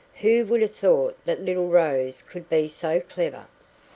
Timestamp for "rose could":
1.67-2.49